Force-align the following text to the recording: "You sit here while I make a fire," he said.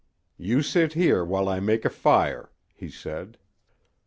"You 0.39 0.63
sit 0.63 0.93
here 0.93 1.23
while 1.23 1.47
I 1.47 1.59
make 1.59 1.85
a 1.85 1.89
fire," 1.91 2.51
he 2.73 2.89
said. 2.89 3.37